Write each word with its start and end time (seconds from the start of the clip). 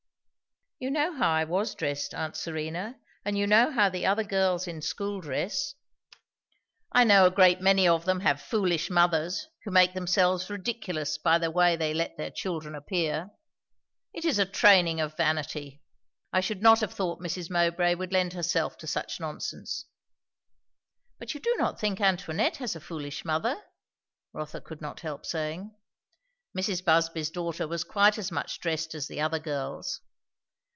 "You 0.83 0.89
know 0.89 1.13
how 1.15 1.29
I 1.29 1.43
was 1.43 1.75
dressed, 1.75 2.15
aunt 2.15 2.35
Serena; 2.35 2.97
and 3.23 3.37
you 3.37 3.45
know 3.45 3.71
how 3.71 3.87
the 3.87 4.07
other 4.07 4.23
girls 4.23 4.67
in 4.67 4.81
school 4.81 5.21
dress." 5.21 5.75
"I 6.91 7.03
know 7.03 7.27
a 7.27 7.29
great 7.29 7.61
many 7.61 7.87
of 7.87 8.05
them 8.05 8.21
have 8.21 8.41
foolish 8.41 8.89
mothers, 8.89 9.47
who 9.63 9.69
make 9.69 9.93
themselves 9.93 10.49
ridiculous 10.49 11.19
by 11.19 11.37
the 11.37 11.51
way 11.51 11.75
they 11.75 11.93
let 11.93 12.17
their 12.17 12.31
children 12.31 12.73
appear. 12.73 13.29
It 14.11 14.25
is 14.25 14.39
a 14.39 14.45
training 14.47 14.99
of 14.99 15.15
vanity. 15.15 15.83
I 16.33 16.41
should 16.41 16.63
not 16.63 16.79
have 16.79 16.93
thought 16.95 17.19
Mrs. 17.21 17.51
Mowbray 17.51 17.93
would 17.93 18.11
lend 18.11 18.33
herself 18.33 18.75
to 18.79 18.87
such 18.87 19.19
nonsense." 19.19 19.85
"But 21.19 21.35
you 21.35 21.39
do 21.41 21.53
not 21.59 21.79
think 21.79 22.01
Antoinette 22.01 22.57
has 22.57 22.75
a 22.75 22.81
foolish 22.81 23.23
mother?" 23.23 23.61
Rotha 24.33 24.61
could 24.61 24.81
not 24.81 25.01
help 25.01 25.27
saying. 25.27 25.75
Mrs. 26.57 26.83
Busby's 26.83 27.29
daughter 27.29 27.67
was 27.67 27.83
quite 27.83 28.17
as 28.17 28.31
much 28.31 28.59
dressed 28.59 28.95
as 28.95 29.07
the 29.07 29.21
other 29.21 29.37
girls. 29.37 30.01